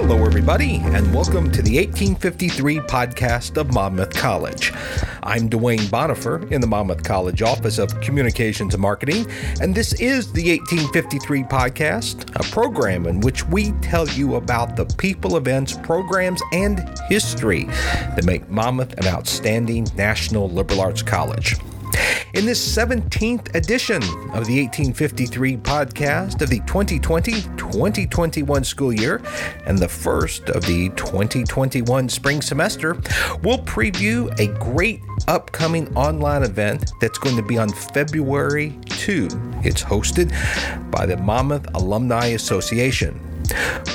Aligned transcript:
Hello, 0.00 0.24
everybody, 0.24 0.76
and 0.76 1.12
welcome 1.12 1.50
to 1.50 1.60
the 1.60 1.76
1853 1.78 2.78
podcast 2.78 3.56
of 3.56 3.74
Monmouth 3.74 4.14
College. 4.14 4.72
I'm 5.24 5.48
Duane 5.48 5.80
Bonifer 5.80 6.48
in 6.52 6.60
the 6.60 6.68
Monmouth 6.68 7.02
College 7.02 7.42
Office 7.42 7.78
of 7.78 8.00
Communications 8.00 8.74
and 8.74 8.80
Marketing, 8.80 9.26
and 9.60 9.74
this 9.74 9.94
is 9.94 10.32
the 10.32 10.56
1853 10.56 11.42
podcast, 11.42 12.30
a 12.36 12.48
program 12.52 13.06
in 13.06 13.18
which 13.22 13.44
we 13.48 13.72
tell 13.82 14.08
you 14.10 14.36
about 14.36 14.76
the 14.76 14.84
people, 14.84 15.36
events, 15.36 15.76
programs, 15.78 16.40
and 16.52 16.88
history 17.08 17.64
that 17.64 18.24
make 18.24 18.48
Monmouth 18.48 18.92
an 18.98 19.08
outstanding 19.08 19.84
national 19.96 20.48
liberal 20.48 20.80
arts 20.80 21.02
college. 21.02 21.56
In 22.34 22.46
this 22.46 22.76
17th 22.76 23.54
edition 23.54 24.02
of 24.34 24.46
the 24.46 24.60
1853 24.62 25.56
podcast 25.56 26.42
of 26.42 26.50
the 26.50 26.60
2020 26.60 27.32
2021 27.56 28.64
school 28.64 28.92
year 28.92 29.22
and 29.66 29.78
the 29.78 29.88
first 29.88 30.48
of 30.50 30.64
the 30.66 30.90
2021 30.90 32.08
spring 32.08 32.42
semester, 32.42 32.94
we'll 33.42 33.58
preview 33.58 34.30
a 34.38 34.46
great 34.58 35.00
upcoming 35.26 35.94
online 35.96 36.42
event 36.42 36.92
that's 37.00 37.18
going 37.18 37.36
to 37.36 37.42
be 37.42 37.58
on 37.58 37.70
February 37.70 38.78
2. 38.86 39.28
It's 39.64 39.82
hosted 39.82 40.30
by 40.90 41.06
the 41.06 41.16
Monmouth 41.16 41.66
Alumni 41.74 42.26
Association. 42.26 43.27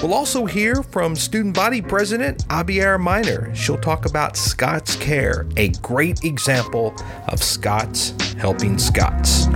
We'll 0.02 0.14
also 0.14 0.46
hear 0.46 0.84
from 0.84 1.16
Student 1.16 1.56
Body 1.56 1.82
President 1.82 2.44
Abierre 2.50 2.98
Minor. 2.98 3.54
She'll 3.56 3.78
talk 3.78 4.06
about 4.06 4.36
Scots 4.36 4.96
Care, 4.96 5.48
a 5.58 5.70
great 5.82 6.24
example 6.24 6.94
of 7.28 7.42
Scots 7.42 8.14
helping 8.38 8.78
Scots. 8.78 9.48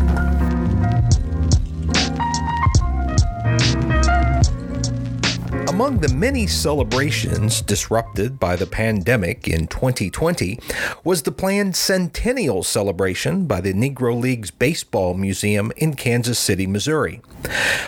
Among 5.78 6.00
the 6.00 6.12
many 6.12 6.48
celebrations 6.48 7.62
disrupted 7.62 8.40
by 8.40 8.56
the 8.56 8.66
pandemic 8.66 9.48
in 9.48 9.68
2020 9.68 10.58
was 11.04 11.22
the 11.22 11.32
planned 11.32 11.76
centennial 11.76 12.64
celebration 12.64 13.46
by 13.46 13.62
the 13.62 13.74
Negro 13.74 14.20
Leagues 14.20 14.50
Baseball 14.50 15.14
Museum 15.14 15.72
in 15.78 15.94
Kansas 15.94 16.40
City, 16.40 16.66
Missouri. 16.66 17.22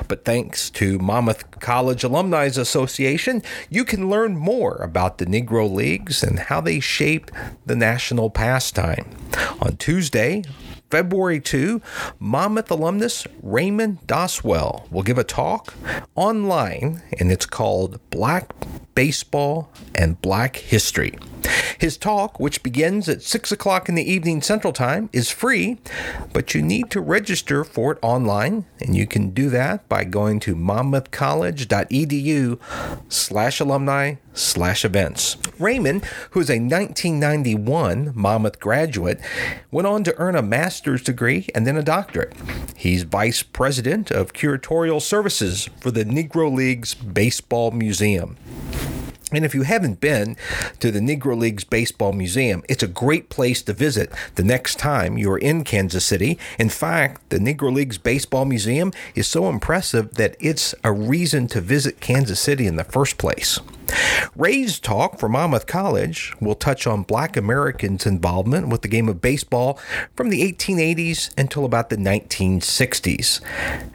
But 0.07 0.23
thanks 0.23 0.69
to 0.69 0.99
Monmouth 0.99 1.49
College 1.61 2.03
Alumni 2.03 2.43
Association, 2.43 3.41
you 3.71 3.83
can 3.83 4.07
learn 4.07 4.37
more 4.37 4.75
about 4.75 5.17
the 5.17 5.25
Negro 5.25 5.67
Leagues 5.67 6.21
and 6.21 6.37
how 6.37 6.61
they 6.61 6.79
shape 6.79 7.31
the 7.65 7.75
national 7.75 8.29
pastime. 8.29 9.09
On 9.61 9.77
Tuesday, 9.77 10.43
February 10.89 11.39
2, 11.39 11.81
Monmouth 12.19 12.71
alumnus 12.71 13.27
Raymond 13.43 13.99
Doswell 14.07 14.89
will 14.91 15.03
give 15.03 15.17
a 15.17 15.23
talk 15.23 15.73
online, 16.15 17.01
and 17.19 17.31
it's 17.31 17.45
called 17.45 17.99
Black 18.09 18.51
Baseball 18.95 19.71
and 19.95 20.21
Black 20.21 20.57
History. 20.57 21.17
His 21.77 21.95
talk, 21.95 22.39
which 22.39 22.63
begins 22.63 23.07
at 23.07 23.21
6 23.21 23.51
o'clock 23.51 23.87
in 23.87 23.95
the 23.95 24.11
evening 24.11 24.41
Central 24.41 24.73
Time, 24.73 25.09
is 25.13 25.29
free, 25.29 25.77
but 26.33 26.53
you 26.53 26.61
need 26.61 26.91
to 26.91 26.99
register 26.99 27.63
for 27.63 27.93
it 27.93 27.99
online, 28.01 28.65
and 28.79 28.97
you 28.97 29.07
can 29.07 29.29
do 29.29 29.49
that 29.49 29.87
by 29.87 30.03
going 30.03 30.41
to 30.41 30.55
monmouthcollege.edu 30.55 32.59
slash 33.07 33.61
alumni 33.61 34.15
slash 34.33 34.85
events. 34.85 35.37
Raymond, 35.57 36.05
who 36.31 36.39
is 36.39 36.49
a 36.49 36.59
1991 36.59 38.13
Monmouth 38.15 38.59
graduate, 38.59 39.19
went 39.71 39.87
on 39.87 40.03
to 40.03 40.15
earn 40.17 40.35
a 40.35 40.41
master's 40.41 41.03
degree 41.03 41.47
and 41.53 41.67
then 41.67 41.77
a 41.77 41.83
doctorate. 41.83 42.33
He's 42.75 43.03
vice 43.03 43.43
president 43.43 44.11
of 44.11 44.33
curatorial 44.33 45.01
services 45.01 45.69
for 45.79 45.91
the 45.91 46.05
Negro 46.05 46.53
Leagues 46.53 46.93
Baseball 46.93 47.71
Museum. 47.71 48.37
And 49.31 49.45
if 49.45 49.53
you 49.53 49.61
haven't 49.61 50.01
been 50.01 50.37
to 50.79 50.89
the 50.89 50.99
Negro 50.99 51.37
Leagues 51.37 51.63
Baseball 51.63 52.13
Museum, 52.13 52.63
it's 52.67 52.81
a 52.81 52.87
great 52.87 53.29
place 53.29 53.61
to 53.63 53.73
visit 53.73 54.11
the 54.35 54.43
next 54.43 54.79
time 54.79 55.19
you're 55.19 55.37
in 55.37 55.63
Kansas 55.63 56.03
City. 56.05 56.39
In 56.57 56.69
fact, 56.69 57.29
the 57.29 57.37
Negro 57.37 57.71
Leagues 57.71 57.99
Baseball 57.99 58.45
Museum 58.45 58.91
is 59.13 59.27
so 59.27 59.47
impressive 59.47 60.15
that 60.15 60.35
it's 60.39 60.73
a 60.83 60.91
reason 60.91 61.47
to 61.49 61.61
visit 61.61 61.99
Kansas 61.99 62.39
City 62.39 62.65
in 62.65 62.75
the 62.75 62.83
first 62.83 63.19
place. 63.19 63.59
Ray's 64.35 64.79
talk 64.79 65.19
for 65.19 65.29
Monmouth 65.29 65.67
College 65.67 66.33
will 66.39 66.55
touch 66.55 66.87
on 66.87 67.03
black 67.03 67.35
Americans' 67.35 68.05
involvement 68.05 68.69
with 68.69 68.81
the 68.81 68.87
game 68.87 69.09
of 69.09 69.21
baseball 69.21 69.79
from 70.15 70.29
the 70.29 70.41
1880s 70.41 71.31
until 71.37 71.65
about 71.65 71.89
the 71.89 71.97
1960s. 71.97 73.41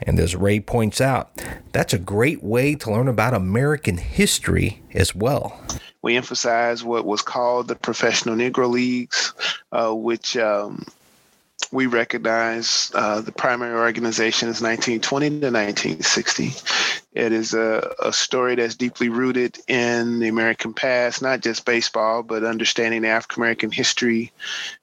And 0.03 0.19
as 0.19 0.37
Ray 0.37 0.61
points 0.61 1.01
out, 1.01 1.31
that's 1.73 1.93
a 1.93 1.99
great 1.99 2.43
way 2.43 2.75
to 2.77 2.91
learn 2.91 3.09
about 3.09 3.35
American 3.35 3.97
history 3.97 4.83
as 4.93 5.15
well. 5.15 5.61
We 6.03 6.17
emphasize 6.17 6.85
what 6.85 7.07
was 7.07 7.23
called 7.23 7.69
the 7.69 7.77
Professional 7.77 8.37
Negro 8.37 8.71
Leagues, 8.71 9.33
uh, 9.73 9.95
which 9.95 10.37
um, 10.37 10.85
we 11.73 11.87
recognize 11.87 12.91
uh, 12.95 13.21
the 13.21 13.33
primary 13.33 13.79
organization 13.79 14.49
is 14.49 14.61
1920 14.61 15.29
to 15.41 15.51
1960. 15.51 16.53
It 17.15 17.33
is 17.33 17.55
a, 17.55 17.95
a 18.03 18.13
story 18.13 18.57
that's 18.57 18.75
deeply 18.75 19.09
rooted 19.09 19.59
in 19.69 20.19
the 20.19 20.27
American 20.27 20.75
past, 20.75 21.23
not 21.23 21.41
just 21.41 21.65
baseball, 21.65 22.25
but 22.25 22.43
understanding 22.43 23.05
African 23.05 23.43
American 23.43 23.71
history 23.71 24.33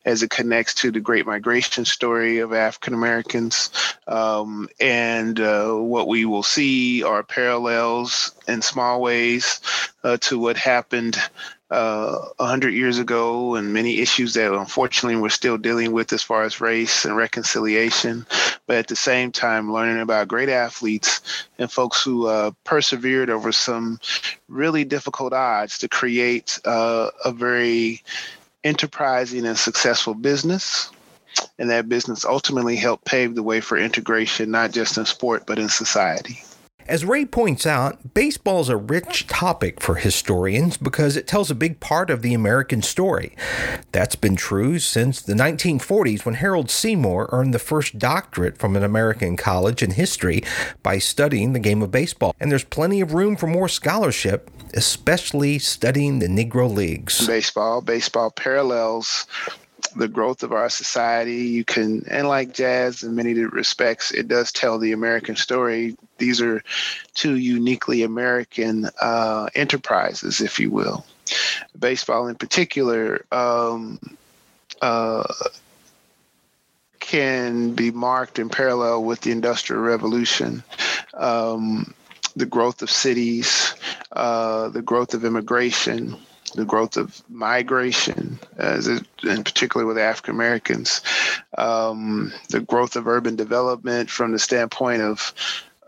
as 0.06 0.24
it 0.24 0.30
connects 0.30 0.76
to 0.76 0.92
the 0.92 1.02
Great 1.02 1.26
Migration 1.26 1.84
story 1.84 2.40
of 2.40 2.54
African 2.54 2.94
Americans. 2.94 3.70
Um, 4.08 4.70
and 4.80 5.40
uh, 5.42 5.74
what 5.74 6.08
we 6.08 6.24
will 6.24 6.44
see 6.44 7.04
are 7.04 7.22
parallels 7.22 8.32
in 8.48 8.62
small 8.62 9.02
ways 9.02 9.60
uh, 10.04 10.16
to 10.22 10.40
what 10.40 10.56
happened 10.56 11.18
uh, 11.72 12.18
100 12.36 12.74
years 12.74 13.00
ago 13.00 13.56
and 13.56 13.74
many 13.74 14.00
issues 14.00 14.34
that 14.34 14.54
unfortunately 14.54 15.20
we're 15.20 15.30
still 15.30 15.58
dealing 15.58 15.94
with 15.94 16.12
as 16.12 16.22
far 16.22 16.44
as 16.44 16.60
race 16.60 17.06
and 17.06 17.16
reconciliation. 17.16 18.26
But 18.68 18.76
at 18.76 18.88
the 18.88 18.96
same 18.96 19.32
time, 19.32 19.72
learning 19.72 20.02
about 20.02 20.28
great 20.28 20.50
athletes 20.50 21.22
and 21.58 21.72
folks 21.72 22.04
who 22.04 22.28
uh, 22.28 22.52
persevered 22.66 23.30
over 23.30 23.54
some 23.54 24.00
really 24.50 24.84
difficult 24.84 25.32
odds 25.32 25.78
to 25.78 25.88
create 25.88 26.60
uh, 26.66 27.10
a 27.24 27.32
very 27.32 28.04
enterprising 28.66 29.46
and 29.46 29.58
successful 29.58 30.14
business. 30.14 30.92
And 31.58 31.70
that 31.70 31.88
business 31.88 32.26
ultimately 32.26 32.76
helped 32.76 33.06
pave 33.06 33.36
the 33.36 33.44
way 33.44 33.62
for 33.62 33.78
integration, 33.78 34.52
not 34.52 34.74
just 34.74 34.98
in 34.98 35.06
sport, 35.06 35.46
but 35.48 35.58
in 35.58 35.70
society. 35.70 36.44
As 36.92 37.06
Ray 37.06 37.24
points 37.24 37.66
out, 37.66 38.14
baseball 38.14 38.60
is 38.60 38.68
a 38.68 38.76
rich 38.76 39.26
topic 39.28 39.80
for 39.80 39.96
historians 39.96 40.76
because 40.76 41.16
it 41.16 41.26
tells 41.26 41.50
a 41.50 41.56
big 41.56 41.80
part 41.80 42.10
of 42.10 42.22
the 42.22 42.34
American 42.34 42.82
story. 42.82 43.34
That's 43.94 44.18
been 44.18 44.36
true 44.36 44.78
since 44.78 45.22
the 45.22 45.34
1940s 45.34 46.26
when 46.26 46.36
Harold 46.36 46.70
Seymour 46.70 47.30
earned 47.32 47.54
the 47.54 47.60
first 47.60 47.98
doctorate 47.98 48.58
from 48.58 48.76
an 48.76 48.84
American 48.84 49.38
college 49.38 49.82
in 49.82 49.92
history 49.92 50.44
by 50.84 50.98
studying 50.98 51.54
the 51.54 51.60
game 51.60 51.82
of 51.82 51.92
baseball. 51.92 52.36
And 52.42 52.52
there's 52.52 52.66
plenty 52.66 53.00
of 53.00 53.14
room 53.14 53.38
for 53.38 53.48
more 53.48 53.70
scholarship, 53.70 54.52
especially 54.74 55.60
studying 55.60 56.20
the 56.20 56.28
Negro 56.28 56.70
Leagues. 56.70 57.26
Baseball, 57.26 57.80
baseball 57.80 58.32
parallels 58.32 59.28
the 59.96 60.08
growth 60.08 60.44
of 60.44 60.52
our 60.52 60.70
society. 60.70 61.46
You 61.46 61.66
can, 61.66 62.06
and 62.10 62.28
like 62.28 62.54
jazz 62.54 63.04
in 63.04 63.16
many 63.16 63.34
respects, 63.34 64.12
it 64.12 64.28
does 64.28 64.52
tell 64.52 64.80
the 64.80 64.92
American 64.92 65.36
story. 65.36 65.96
These 66.18 66.42
are 66.42 66.64
two 67.14 67.38
uniquely 67.38 68.04
American 68.04 68.90
uh, 69.02 69.50
enterprises, 69.56 70.42
if 70.42 70.60
you 70.60 70.72
will. 70.72 71.06
Baseball, 71.78 72.28
in 72.28 72.36
particular, 72.36 73.26
um, 73.32 74.00
uh, 74.82 75.24
can 77.00 77.74
be 77.74 77.92
marked 77.92 78.40
in 78.40 78.50
parallel 78.50 79.04
with 79.04 79.22
the 79.22 79.32
Industrial 79.32 79.82
Revolution. 79.82 80.64
Um, 81.14 81.94
the 82.36 82.46
growth 82.46 82.82
of 82.82 82.90
cities, 82.90 83.74
uh, 84.14 84.70
the 84.70 84.82
growth 84.82 85.14
of 85.14 85.26
immigration, 85.26 86.16
the 86.56 86.66
growth 86.66 86.98
of 86.98 87.22
migration, 87.30 88.40
as 88.58 88.88
it, 88.88 89.06
in 89.24 89.44
with 89.86 89.98
African 89.98 90.36
Americans, 90.36 91.02
um, 91.58 92.34
the 92.50 92.62
growth 92.62 92.96
of 92.96 93.08
urban 93.08 93.36
development 93.36 94.10
from 94.10 94.32
the 94.32 94.40
standpoint 94.40 95.02
of 95.02 95.34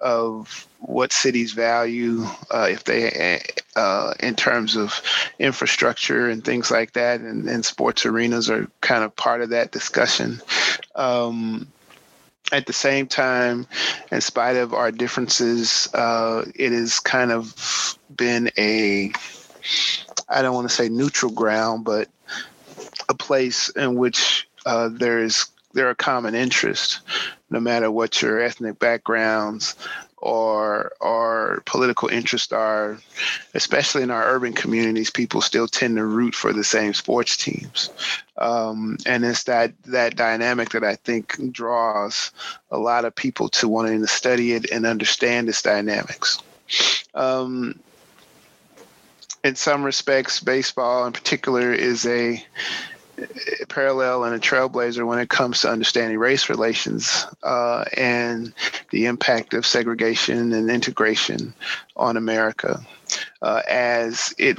of 0.01 0.67
what 0.79 1.13
cities 1.13 1.53
value 1.53 2.25
uh, 2.51 2.67
if 2.69 2.83
they 2.83 3.41
uh, 3.77 4.13
in 4.19 4.35
terms 4.35 4.75
of 4.75 5.01
infrastructure 5.39 6.29
and 6.29 6.43
things 6.43 6.69
like 6.69 6.91
that 6.91 7.21
and, 7.21 7.47
and, 7.47 7.63
sports 7.63 8.05
arenas 8.05 8.49
are 8.49 8.67
kind 8.81 9.05
of 9.05 9.15
part 9.15 9.41
of 9.41 9.49
that 9.49 9.71
discussion. 9.71 10.41
Um, 10.95 11.67
at 12.51 12.65
the 12.65 12.73
same 12.73 13.07
time 13.07 13.65
in 14.11 14.19
spite 14.19 14.57
of 14.57 14.73
our 14.73 14.91
differences 14.91 15.87
uh, 15.93 16.43
it 16.53 16.73
has 16.73 16.99
kind 16.99 17.31
of 17.31 17.97
been 18.15 18.51
a 18.57 19.13
I 20.33 20.41
don't 20.41 20.55
want 20.55 20.67
to 20.67 20.75
say 20.75 20.89
neutral 20.89 21.31
ground, 21.31 21.85
but 21.85 22.09
a 23.07 23.13
place 23.13 23.69
in 23.69 23.95
which 23.95 24.47
uh, 24.65 24.89
there 24.91 25.19
is 25.19 25.45
there 25.73 25.89
are 25.89 25.95
common 25.95 26.35
interests, 26.35 27.01
no 27.49 27.59
matter 27.59 27.89
what 27.89 28.21
your 28.21 28.39
ethnic 28.39 28.79
backgrounds 28.79 29.75
or 30.17 30.93
or 31.01 31.61
political 31.65 32.07
interests 32.07 32.53
are, 32.53 32.97
especially 33.53 34.03
in 34.03 34.11
our 34.11 34.23
urban 34.23 34.53
communities, 34.53 35.09
people 35.09 35.41
still 35.41 35.67
tend 35.67 35.97
to 35.97 36.05
root 36.05 36.33
for 36.33 36.53
the 36.53 36.63
same 36.63 36.93
sports 36.93 37.35
teams, 37.35 37.89
um, 38.37 38.97
and 39.05 39.25
it's 39.25 39.43
that 39.43 39.73
that 39.83 40.15
dynamic 40.15 40.69
that 40.69 40.83
I 40.83 40.95
think 40.95 41.51
draws 41.51 42.31
a 42.71 42.77
lot 42.77 43.05
of 43.05 43.15
people 43.15 43.49
to 43.49 43.67
wanting 43.67 44.01
to 44.01 44.07
study 44.07 44.53
it 44.53 44.71
and 44.71 44.85
understand 44.85 45.49
its 45.49 45.61
dynamics. 45.61 46.41
Um, 47.13 47.79
in 49.43 49.55
some 49.55 49.83
respects, 49.83 50.39
baseball 50.39 51.05
in 51.05 51.13
particular 51.13 51.73
is 51.73 52.05
a 52.05 52.43
parallel 53.69 54.23
and 54.23 54.35
a 54.35 54.39
trailblazer 54.39 55.05
when 55.05 55.19
it 55.19 55.29
comes 55.29 55.61
to 55.61 55.69
understanding 55.69 56.17
race 56.17 56.49
relations 56.49 57.25
uh, 57.43 57.85
and 57.95 58.53
the 58.91 59.05
impact 59.05 59.53
of 59.53 59.65
segregation 59.65 60.53
and 60.53 60.69
integration 60.69 61.53
on 61.95 62.17
America, 62.17 62.79
uh, 63.41 63.61
as 63.67 64.33
it 64.37 64.57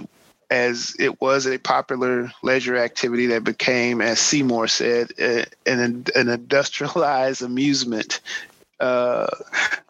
as 0.50 0.94
it 1.00 1.20
was 1.20 1.46
a 1.46 1.58
popular 1.58 2.30
leisure 2.42 2.76
activity 2.76 3.26
that 3.26 3.42
became, 3.42 4.02
as 4.02 4.20
Seymour 4.20 4.68
said, 4.68 5.10
an, 5.18 6.04
an 6.14 6.28
industrialized 6.28 7.42
amusement. 7.42 8.20
Uh, 8.78 9.26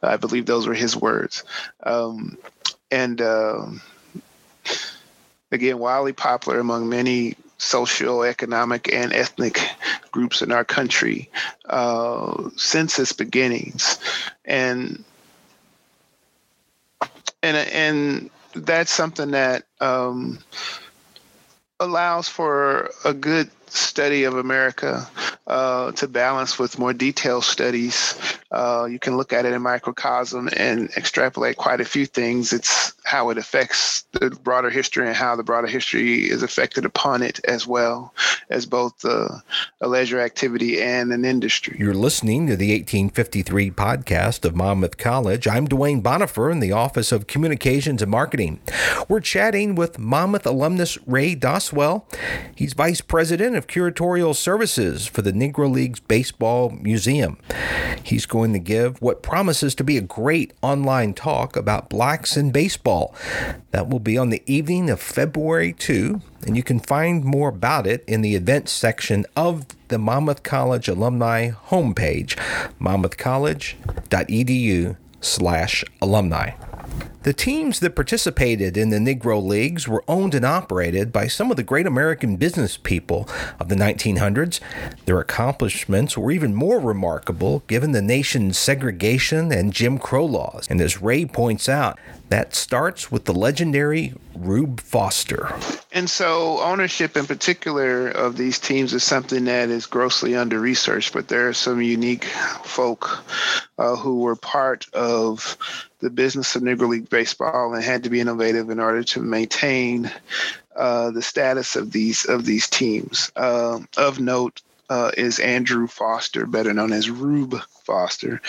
I 0.02 0.16
believe 0.16 0.46
those 0.46 0.66
were 0.68 0.74
his 0.74 0.96
words, 0.96 1.42
um, 1.82 2.38
and 2.90 3.20
um, 3.20 3.82
again, 5.50 5.78
wildly 5.78 6.12
popular 6.12 6.58
among 6.58 6.88
many 6.88 7.36
socioeconomic 7.58 8.92
and 8.92 9.12
ethnic 9.12 9.60
groups 10.10 10.42
in 10.42 10.52
our 10.52 10.64
country 10.64 11.30
uh, 11.68 12.50
since 12.56 12.98
its 12.98 13.12
beginnings, 13.12 13.98
and 14.44 15.04
and 17.42 17.56
and 17.56 18.30
that's 18.54 18.92
something 18.92 19.30
that 19.32 19.64
um, 19.80 20.38
allows 21.80 22.28
for 22.28 22.90
a 23.04 23.14
good 23.14 23.50
study 23.70 24.24
of 24.24 24.36
America 24.36 25.08
uh, 25.46 25.92
to 25.92 26.08
balance 26.08 26.58
with 26.58 26.78
more 26.78 26.92
detailed 26.92 27.44
studies. 27.44 28.14
Uh, 28.50 28.86
you 28.90 28.98
can 28.98 29.16
look 29.16 29.32
at 29.32 29.44
it 29.44 29.52
in 29.52 29.60
microcosm 29.60 30.48
and 30.56 30.88
extrapolate 30.96 31.56
quite 31.56 31.80
a 31.80 31.84
few 31.84 32.06
things. 32.06 32.52
It's 32.52 32.94
how 33.04 33.30
it 33.30 33.36
affects 33.36 34.02
the 34.12 34.30
broader 34.30 34.70
history 34.70 35.06
and 35.06 35.14
how 35.14 35.36
the 35.36 35.42
broader 35.42 35.66
history 35.66 36.30
is 36.30 36.42
affected 36.42 36.84
upon 36.84 37.22
it 37.22 37.40
as 37.46 37.66
well 37.66 38.14
as 38.48 38.64
both 38.64 39.04
uh, 39.04 39.28
a 39.80 39.88
leisure 39.88 40.20
activity 40.20 40.80
and 40.80 41.12
an 41.12 41.24
industry. 41.24 41.76
You're 41.78 41.94
listening 41.94 42.46
to 42.46 42.56
the 42.56 42.72
1853 42.72 43.70
podcast 43.72 44.44
of 44.44 44.54
Monmouth 44.56 44.96
College. 44.96 45.46
I'm 45.46 45.66
Duane 45.66 46.02
Bonifer 46.02 46.50
in 46.50 46.60
the 46.60 46.72
Office 46.72 47.12
of 47.12 47.26
Communications 47.26 48.00
and 48.00 48.10
Marketing. 48.10 48.60
We're 49.08 49.20
chatting 49.20 49.74
with 49.74 49.98
Monmouth 49.98 50.46
alumnus 50.46 50.96
Ray 51.06 51.34
Doswell. 51.34 52.04
He's 52.54 52.72
Vice 52.72 53.00
President 53.00 53.53
of 53.56 53.66
Curatorial 53.66 54.34
Services 54.34 55.06
for 55.06 55.22
the 55.22 55.32
Negro 55.32 55.70
Leagues 55.70 56.00
Baseball 56.00 56.70
Museum. 56.70 57.38
He's 58.02 58.26
going 58.26 58.52
to 58.52 58.58
give 58.58 59.00
what 59.00 59.22
promises 59.22 59.74
to 59.76 59.84
be 59.84 59.96
a 59.96 60.02
great 60.02 60.52
online 60.62 61.14
talk 61.14 61.56
about 61.56 61.88
blacks 61.88 62.36
in 62.36 62.50
baseball. 62.50 63.14
That 63.70 63.88
will 63.88 64.00
be 64.00 64.18
on 64.18 64.30
the 64.30 64.42
evening 64.46 64.90
of 64.90 65.00
February 65.00 65.72
2, 65.72 66.20
and 66.46 66.56
you 66.56 66.62
can 66.62 66.80
find 66.80 67.24
more 67.24 67.48
about 67.48 67.86
it 67.86 68.04
in 68.06 68.20
the 68.22 68.34
events 68.34 68.72
section 68.72 69.24
of 69.36 69.66
the 69.88 69.98
Monmouth 69.98 70.42
College 70.42 70.88
alumni 70.88 71.50
homepage, 71.50 72.36
monmouthcollege.edu 72.80 74.96
slash 75.20 75.84
alumni. 76.00 76.52
The 77.24 77.32
teams 77.32 77.80
that 77.80 77.96
participated 77.96 78.76
in 78.76 78.90
the 78.90 78.98
Negro 78.98 79.42
Leagues 79.42 79.88
were 79.88 80.04
owned 80.06 80.34
and 80.34 80.44
operated 80.44 81.10
by 81.10 81.26
some 81.26 81.50
of 81.50 81.56
the 81.56 81.62
great 81.62 81.86
American 81.86 82.36
business 82.36 82.76
people 82.76 83.26
of 83.58 83.70
the 83.70 83.74
1900s. 83.76 84.60
Their 85.06 85.20
accomplishments 85.20 86.18
were 86.18 86.30
even 86.30 86.54
more 86.54 86.78
remarkable 86.78 87.62
given 87.66 87.92
the 87.92 88.02
nation's 88.02 88.58
segregation 88.58 89.50
and 89.52 89.72
Jim 89.72 89.98
Crow 89.98 90.26
laws. 90.26 90.66
And 90.68 90.82
as 90.82 91.00
Ray 91.00 91.24
points 91.24 91.66
out, 91.66 91.98
that 92.28 92.54
starts 92.54 93.10
with 93.10 93.24
the 93.24 93.32
legendary 93.32 94.12
Rube 94.34 94.80
Foster. 94.80 95.54
And 95.92 96.10
so, 96.10 96.60
ownership 96.60 97.16
in 97.16 97.26
particular 97.26 98.08
of 98.08 98.36
these 98.36 98.58
teams 98.58 98.92
is 98.92 99.04
something 99.04 99.44
that 99.44 99.68
is 99.68 99.86
grossly 99.86 100.34
under 100.34 100.58
researched, 100.58 101.12
but 101.12 101.28
there 101.28 101.48
are 101.48 101.52
some 101.52 101.80
unique 101.80 102.24
folk 102.64 103.24
uh, 103.78 103.94
who 103.94 104.20
were 104.20 104.36
part 104.36 104.86
of 104.92 105.56
the 106.00 106.10
business 106.10 106.56
of 106.56 106.62
Negro 106.62 106.88
League 106.88 107.08
Baseball 107.14 107.72
and 107.74 107.84
had 107.84 108.02
to 108.02 108.10
be 108.10 108.18
innovative 108.18 108.70
in 108.70 108.80
order 108.80 109.04
to 109.04 109.22
maintain 109.22 110.10
uh, 110.74 111.12
the 111.12 111.22
status 111.22 111.76
of 111.76 111.92
these 111.92 112.24
of 112.24 112.44
these 112.44 112.68
teams. 112.68 113.30
Uh, 113.36 113.78
of 113.96 114.18
note 114.18 114.60
uh, 114.90 115.12
is 115.16 115.38
Andrew 115.38 115.86
Foster, 115.86 116.44
better 116.44 116.74
known 116.74 116.92
as 116.92 117.08
Rube 117.08 117.60
Foster, 117.84 118.42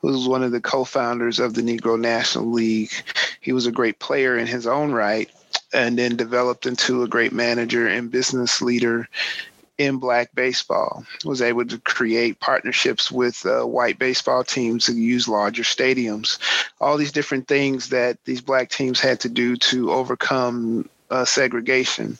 who 0.00 0.08
was 0.12 0.28
one 0.28 0.44
of 0.44 0.52
the 0.52 0.60
co-founders 0.60 1.40
of 1.40 1.54
the 1.54 1.62
Negro 1.62 1.98
National 1.98 2.48
League. 2.48 2.92
He 3.40 3.52
was 3.52 3.66
a 3.66 3.72
great 3.72 3.98
player 3.98 4.38
in 4.38 4.46
his 4.46 4.68
own 4.68 4.92
right, 4.92 5.28
and 5.72 5.98
then 5.98 6.14
developed 6.14 6.64
into 6.64 7.02
a 7.02 7.08
great 7.08 7.32
manager 7.32 7.88
and 7.88 8.08
business 8.08 8.62
leader 8.62 9.08
in 9.78 9.98
black 9.98 10.34
baseball 10.34 11.04
was 11.24 11.42
able 11.42 11.64
to 11.64 11.78
create 11.78 12.40
partnerships 12.40 13.10
with 13.10 13.44
uh, 13.46 13.62
white 13.62 13.98
baseball 13.98 14.44
teams 14.44 14.86
to 14.86 14.92
use 14.92 15.28
larger 15.28 15.62
stadiums. 15.62 16.38
All 16.80 16.96
these 16.96 17.12
different 17.12 17.48
things 17.48 17.88
that 17.88 18.18
these 18.24 18.40
black 18.40 18.68
teams 18.68 19.00
had 19.00 19.20
to 19.20 19.28
do 19.28 19.56
to 19.56 19.92
overcome 19.92 20.88
uh, 21.10 21.24
segregation 21.24 22.18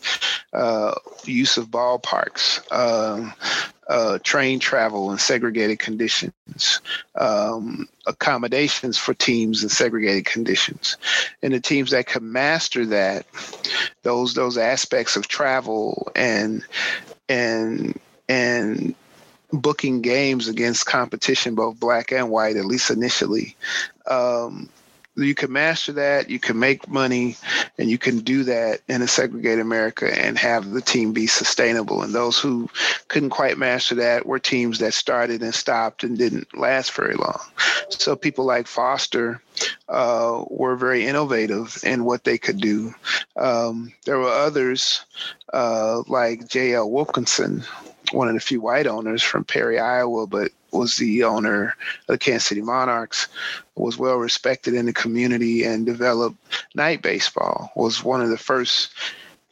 uh, 0.53 0.95
use 1.25 1.57
of 1.57 1.69
ballparks 1.69 2.61
um, 2.73 3.33
uh, 3.89 4.19
train 4.23 4.59
travel 4.59 5.11
in 5.11 5.19
segregated 5.19 5.79
conditions, 5.79 6.81
um, 7.19 7.89
accommodations 8.07 8.97
for 8.97 9.13
teams 9.15 9.63
in 9.63 9.69
segregated 9.69 10.25
conditions, 10.25 10.97
and 11.43 11.53
the 11.53 11.61
teams 11.61 11.91
that 11.91 12.07
could 12.07 12.23
master 12.23 12.87
that, 12.87 13.27
those 14.03 14.35
those 14.35 14.57
aspects 14.57 15.17
of 15.17 15.27
travel 15.27 16.11
and 16.15 16.65
and 17.33 17.99
and 18.29 18.95
booking 19.53 20.01
games 20.01 20.49
against 20.49 20.87
competition, 20.87 21.55
both 21.55 21.79
black 21.81 22.13
and 22.13 22.31
white, 22.31 22.57
at 22.57 22.65
least 22.65 22.91
initially, 22.91 23.57
um, 24.07 24.69
you 25.17 25.35
can 25.35 25.53
master 25.53 25.93
that, 25.93 26.31
you 26.31 26.39
can 26.39 26.59
make 26.59 26.89
money, 26.89 27.37
and 27.79 27.91
you 27.91 27.99
can 27.99 28.21
do 28.21 28.45
that 28.45 28.81
in 28.89 29.03
a 29.03 29.09
segregated 29.09 29.61
America 29.61 30.11
and 30.13 30.39
have 30.39 30.71
the 30.71 30.81
team 30.81 31.13
be 31.13 31.27
sustainable. 31.27 32.03
And 32.03 32.15
those 32.15 32.39
who 32.39 32.71
couldn't 33.09 33.31
quite 33.31 33.59
master 33.59 33.95
that 33.97 34.25
were 34.25 34.39
teams 34.39 34.79
that 34.79 34.95
started 34.95 35.43
and 35.43 35.55
stopped 35.55 36.03
and 36.03 36.17
didn't 36.17 36.57
last 36.57 36.93
very 36.93 37.15
long. 37.15 37.41
So 37.91 38.17
people 38.17 38.47
like 38.47 38.67
Foster 38.67 39.43
uh, 39.89 40.45
were 40.49 40.77
very 40.77 41.07
innovative 41.07 41.79
in 41.85 42.05
what 42.05 42.25
they 42.25 42.39
could 42.39 42.61
do. 42.61 42.95
Um, 43.37 43.93
there 44.07 44.19
were 44.19 44.31
others 44.31 45.05
uh, 45.53 46.03
like 46.07 46.49
J.L. 46.49 46.91
Wilkinson, 46.91 47.65
one 48.13 48.29
of 48.29 48.35
the 48.35 48.41
few 48.41 48.61
white 48.61 48.87
owners 48.87 49.23
from 49.23 49.45
Perry, 49.45 49.79
Iowa, 49.79 50.27
but 50.27 50.53
was 50.73 50.97
the 50.97 51.25
owner 51.25 51.75
of 52.09 52.15
the 52.15 52.19
Kansas 52.19 52.49
City 52.49 52.63
Monarchs, 52.63 53.29
was 53.75 53.99
well 53.99 54.17
respected 54.17 54.75
in 54.75 54.87
the 54.87 54.93
community 54.93 55.65
and 55.65 55.87
developed 55.87 56.37
night 56.75 57.03
baseball, 57.03 57.71
was 57.77 58.05
one 58.05 58.21
of 58.21 58.31
the 58.31 58.39
first 58.39 58.93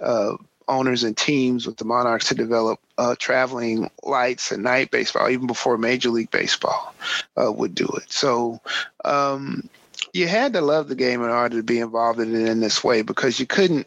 uh, 0.00 0.36
owners 0.68 1.02
and 1.02 1.16
teams 1.16 1.66
with 1.66 1.76
the 1.76 1.84
Monarchs 1.84 2.28
to 2.28 2.34
develop 2.34 2.80
uh, 2.96 3.14
traveling 3.18 3.90
lights 4.04 4.52
and 4.52 4.62
night 4.62 4.90
baseball, 4.90 5.28
even 5.28 5.46
before 5.46 5.76
Major 5.76 6.10
League 6.10 6.30
Baseball 6.30 6.94
uh, 7.36 7.50
would 7.50 7.74
do 7.74 7.86
it. 7.96 8.10
So 8.10 8.60
um, 9.04 9.68
you 10.12 10.28
had 10.28 10.52
to 10.54 10.60
love 10.60 10.88
the 10.88 10.94
game 10.94 11.22
in 11.22 11.30
order 11.30 11.56
to 11.56 11.62
be 11.62 11.80
involved 11.80 12.20
in 12.20 12.34
it 12.34 12.48
in 12.48 12.60
this 12.60 12.82
way 12.82 13.02
because 13.02 13.40
you 13.40 13.46
couldn't 13.46 13.86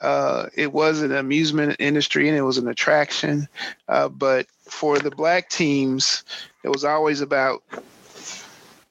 uh, 0.00 0.46
it 0.54 0.72
was 0.72 1.02
an 1.02 1.12
amusement 1.12 1.76
industry 1.78 2.28
and 2.28 2.38
it 2.38 2.42
was 2.42 2.58
an 2.58 2.68
attraction. 2.68 3.48
Uh, 3.88 4.08
but 4.08 4.46
for 4.70 4.98
the 4.98 5.10
black 5.10 5.48
teams, 5.48 6.24
it 6.64 6.68
was 6.68 6.84
always 6.84 7.20
about 7.20 7.62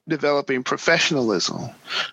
developing 0.07 0.63
professionalism. 0.63 1.69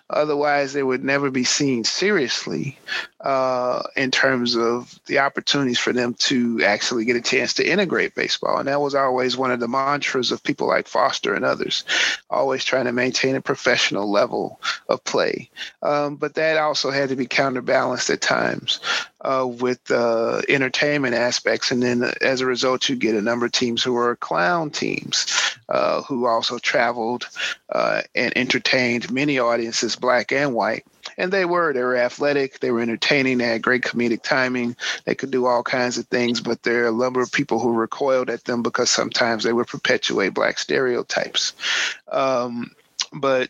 Otherwise, 0.09 0.73
they 0.73 0.83
would 0.83 1.03
never 1.03 1.31
be 1.31 1.43
seen 1.43 1.83
seriously 1.83 2.77
uh, 3.25 3.81
in 3.95 4.11
terms 4.11 4.55
of 4.55 4.99
the 5.07 5.17
opportunities 5.17 5.79
for 5.79 5.91
them 5.91 6.13
to 6.13 6.63
actually 6.63 7.03
get 7.05 7.15
a 7.15 7.21
chance 7.21 7.55
to 7.55 7.67
integrate 7.67 8.13
baseball. 8.13 8.59
And 8.59 8.67
that 8.67 8.81
was 8.81 8.93
always 8.93 9.35
one 9.35 9.51
of 9.51 9.59
the 9.59 9.67
mantras 9.67 10.31
of 10.31 10.43
people 10.43 10.67
like 10.67 10.87
Foster 10.87 11.33
and 11.33 11.43
others, 11.43 11.83
always 12.29 12.63
trying 12.63 12.85
to 12.85 12.91
maintain 12.91 13.35
a 13.35 13.41
professional 13.41 14.11
level 14.11 14.61
of 14.89 15.03
play. 15.05 15.49
Um, 15.81 16.17
but 16.17 16.35
that 16.35 16.57
also 16.57 16.91
had 16.91 17.09
to 17.09 17.15
be 17.15 17.25
counterbalanced 17.25 18.11
at 18.11 18.21
times 18.21 18.79
uh, 19.21 19.47
with 19.47 19.79
uh, 19.89 20.43
entertainment 20.47 21.15
aspects. 21.15 21.71
And 21.71 21.81
then 21.81 22.03
as 22.21 22.41
a 22.41 22.45
result, 22.45 22.87
you 22.87 22.95
get 22.95 23.15
a 23.15 23.21
number 23.21 23.47
of 23.47 23.51
teams 23.51 23.83
who 23.83 23.97
are 23.97 24.15
clown 24.17 24.69
teams 24.69 25.25
uh, 25.67 26.03
who 26.03 26.27
also 26.27 26.59
traveled 26.59 27.27
uh, 27.69 28.03
and 28.13 28.37
entertained 28.37 29.11
many 29.11 29.39
audiences, 29.39 29.95
black 29.95 30.31
and 30.31 30.53
white. 30.53 30.85
And 31.17 31.31
they 31.31 31.45
were. 31.45 31.73
They 31.73 31.81
were 31.81 31.95
athletic. 31.95 32.59
They 32.59 32.71
were 32.71 32.81
entertaining. 32.81 33.37
They 33.37 33.45
had 33.45 33.61
great 33.61 33.83
comedic 33.83 34.21
timing. 34.23 34.75
They 35.05 35.15
could 35.15 35.31
do 35.31 35.45
all 35.45 35.63
kinds 35.63 35.97
of 35.97 36.07
things, 36.07 36.41
but 36.41 36.63
there 36.63 36.85
are 36.85 36.89
a 36.89 36.91
number 36.91 37.21
of 37.21 37.31
people 37.31 37.59
who 37.59 37.73
recoiled 37.73 38.29
at 38.29 38.43
them 38.43 38.63
because 38.63 38.89
sometimes 38.89 39.43
they 39.43 39.53
would 39.53 39.67
perpetuate 39.67 40.33
black 40.33 40.59
stereotypes. 40.59 41.53
Um, 42.11 42.71
but 43.13 43.49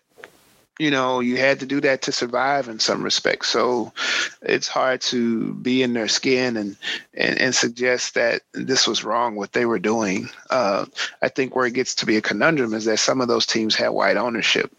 you 0.78 0.92
know, 0.92 1.22
you 1.22 1.38
had 1.38 1.60
to 1.62 1.66
do 1.66 1.80
that 1.82 2.02
to 2.04 2.12
survive 2.12 2.68
in 2.68 2.80
some 2.80 3.02
respects. 3.02 3.50
So 3.50 3.94
it's 4.42 4.68
hard 4.68 5.02
to 5.02 5.54
be 5.56 5.84
in 5.84 5.94
their 5.94 6.08
skin 6.08 6.58
and 6.58 6.76
and, 7.14 7.40
and 7.40 7.56
suggest 7.56 8.14
that 8.16 8.42
this 8.54 8.88
was 8.88 9.04
wrong 9.04 9.36
what 9.36 9.54
they 9.54 9.66
were 9.66 9.80
doing. 9.80 10.30
Uh, 10.50 10.86
I 11.22 11.30
think 11.30 11.56
where 11.56 11.66
it 11.66 11.74
gets 11.74 11.96
to 11.96 12.06
be 12.06 12.18
a 12.18 12.22
conundrum 12.22 12.74
is 12.74 12.86
that 12.86 13.00
some 13.00 13.22
of 13.22 13.28
those 13.28 13.46
teams 13.46 13.76
had 13.76 13.90
white 13.90 14.18
ownership. 14.18 14.76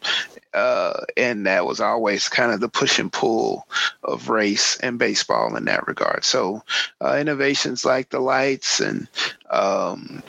Uh, 0.54 1.04
and 1.18 1.46
that 1.46 1.66
was 1.66 1.80
always 1.80 2.30
kind 2.30 2.50
of 2.50 2.60
the 2.60 2.68
push 2.68 2.98
and 2.98 3.12
pull 3.12 3.68
of 4.04 4.30
race 4.30 4.78
and 4.78 4.98
baseball 4.98 5.54
in 5.54 5.66
that 5.66 5.86
regard. 5.86 6.24
So, 6.24 6.62
uh, 7.02 7.18
innovations 7.20 7.84
like 7.84 8.08
the 8.08 8.20
lights 8.20 8.80
and 8.80 9.06
um, 9.50 10.22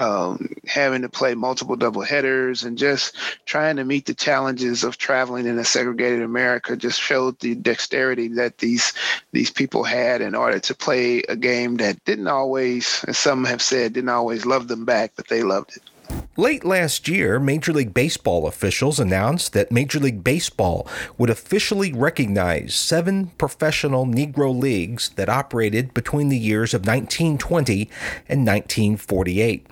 um, 0.00 0.54
having 0.66 1.02
to 1.02 1.10
play 1.10 1.34
multiple 1.34 1.76
double 1.76 2.00
headers 2.00 2.64
and 2.64 2.78
just 2.78 3.14
trying 3.44 3.76
to 3.76 3.84
meet 3.84 4.06
the 4.06 4.14
challenges 4.14 4.82
of 4.82 4.96
traveling 4.96 5.46
in 5.46 5.58
a 5.58 5.64
segregated 5.64 6.22
America 6.22 6.74
just 6.74 6.98
showed 6.98 7.38
the 7.40 7.54
dexterity 7.54 8.28
that 8.28 8.56
these 8.58 8.94
these 9.32 9.50
people 9.50 9.84
had 9.84 10.22
in 10.22 10.34
order 10.34 10.58
to 10.58 10.74
play 10.74 11.22
a 11.28 11.36
game 11.36 11.76
that 11.76 12.02
didn't 12.06 12.28
always, 12.28 13.04
as 13.08 13.18
some 13.18 13.44
have 13.44 13.60
said, 13.60 13.92
didn't 13.92 14.08
always 14.08 14.46
love 14.46 14.68
them 14.68 14.86
back, 14.86 15.12
but 15.16 15.28
they 15.28 15.42
loved 15.42 15.76
it. 15.76 15.82
Late 16.36 16.64
last 16.64 17.08
year, 17.08 17.40
Major 17.40 17.72
League 17.72 17.92
Baseball 17.92 18.46
officials 18.46 19.00
announced 19.00 19.52
that 19.52 19.72
Major 19.72 19.98
League 19.98 20.22
Baseball 20.22 20.86
would 21.18 21.28
officially 21.28 21.92
recognize 21.92 22.72
seven 22.76 23.32
professional 23.36 24.06
Negro 24.06 24.56
leagues 24.56 25.08
that 25.16 25.28
operated 25.28 25.92
between 25.92 26.28
the 26.28 26.38
years 26.38 26.72
of 26.72 26.82
1920 26.82 27.90
and 28.28 28.46
1948. 28.46 29.66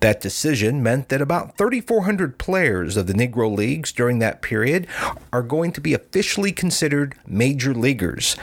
That 0.00 0.20
decision 0.20 0.82
meant 0.82 1.10
that 1.10 1.20
about 1.20 1.58
3,400 1.58 2.38
players 2.38 2.96
of 2.96 3.06
the 3.06 3.12
Negro 3.12 3.54
Leagues 3.54 3.92
during 3.92 4.18
that 4.18 4.42
period 4.42 4.86
are 5.32 5.42
going 5.42 5.72
to 5.72 5.80
be 5.80 5.94
officially 5.94 6.52
considered 6.52 7.14
major 7.26 7.74
leaguers. 7.74 8.34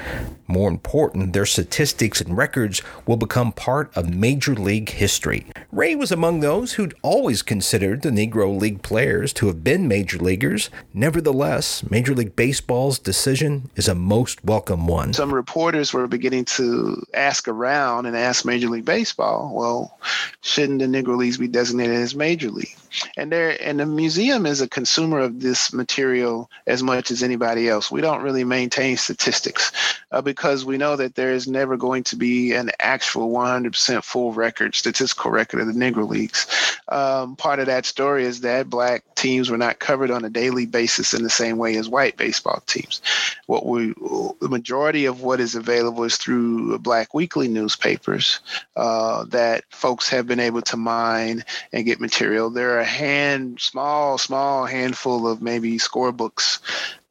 More 0.48 0.70
important, 0.70 1.34
their 1.34 1.46
statistics 1.46 2.22
and 2.22 2.38
records 2.38 2.82
will 3.06 3.18
become 3.18 3.52
part 3.52 3.92
of 3.98 4.14
Major 4.14 4.56
League 4.56 4.90
history. 4.90 5.48
Ray 5.72 5.96
was 5.96 6.12
among 6.12 6.40
those 6.40 6.74
who'd 6.74 6.96
always 7.02 7.39
considered 7.42 8.02
the 8.02 8.10
Negro 8.10 8.60
League 8.60 8.82
players 8.82 9.34
to 9.34 9.48
have 9.48 9.64
been 9.64 9.88
major 9.88 10.18
leaguers. 10.18 10.70
Nevertheless, 10.94 11.90
Major 11.90 12.14
League 12.16 12.36
Baseball's 12.36 13.00
decision 13.00 13.70
is 13.76 13.88
a 13.88 13.96
most 13.96 14.44
welcome 14.44 14.88
one. 14.88 15.14
Some 15.14 15.34
reporters 15.34 15.94
were 15.94 16.08
beginning 16.08 16.46
to 16.46 17.04
ask 17.14 17.48
around 17.48 18.06
and 18.06 18.16
ask 18.16 18.46
Major 18.46 18.70
League 18.70 18.86
Baseball, 18.86 19.52
well, 19.54 19.98
shouldn't 20.42 20.80
the 20.80 20.86
Negro 20.86 21.18
Leagues 21.18 21.38
be 21.38 21.48
designated 21.48 21.96
as 21.96 22.16
Major 22.16 22.50
League? 22.50 22.76
and 23.18 23.32
there 23.32 23.58
and 23.62 23.80
the 23.80 23.86
museum 23.86 24.46
is 24.46 24.62
a 24.62 24.68
consumer 24.68 25.20
of 25.20 25.40
this 25.42 25.74
material 25.74 26.50
as 26.68 26.82
much 26.82 27.12
as 27.12 27.22
anybody 27.22 27.70
else 27.70 27.92
we 27.92 28.02
don't 28.02 28.22
really 28.22 28.44
maintain 28.44 28.98
statistics 28.98 29.72
uh, 30.12 30.22
because 30.22 30.66
we 30.66 30.78
know 30.78 30.96
that 30.96 31.16
there 31.16 31.32
is 31.32 31.48
never 31.48 31.78
going 31.78 32.04
to 32.04 32.16
be 32.16 32.54
an 32.54 32.72
actual 32.80 33.30
100% 33.32 34.04
full 34.04 34.34
record 34.34 34.74
statistical 34.74 35.32
record 35.32 35.62
of 35.62 35.68
the 35.68 35.74
negro 35.74 36.08
leagues 36.08 36.48
um, 36.90 37.29
part 37.36 37.60
of 37.60 37.66
that 37.68 37.86
story 37.86 38.24
is 38.24 38.42
that 38.42 38.70
black 38.70 39.04
teams 39.16 39.50
were 39.50 39.58
not 39.58 39.80
covered 39.80 40.12
on 40.12 40.26
a 40.26 40.30
daily 40.30 40.66
basis 40.66 41.14
in 41.14 41.24
the 41.24 41.30
same 41.30 41.58
way 41.58 41.76
as 41.76 41.90
white 41.90 42.18
baseball 42.18 42.62
teams. 42.68 43.02
What 43.48 43.66
we 43.66 43.94
the 44.42 44.50
majority 44.50 45.06
of 45.06 45.22
what 45.22 45.40
is 45.40 45.56
available 45.56 46.04
is 46.04 46.18
through 46.18 46.80
black 46.80 47.14
weekly 47.14 47.48
newspapers 47.48 48.40
uh, 48.76 49.26
that 49.26 49.64
folks 49.70 50.10
have 50.10 50.28
been 50.28 50.40
able 50.40 50.62
to 50.64 50.78
mine 50.78 51.44
and 51.74 51.86
get 51.86 52.00
material. 52.00 52.50
There 52.50 52.76
are 52.76 52.80
a 52.80 52.86
hand, 52.86 53.60
small, 53.60 54.18
small 54.18 54.66
handful 54.66 55.28
of 55.28 55.42
maybe 55.42 55.78
scorebooks 55.78 56.60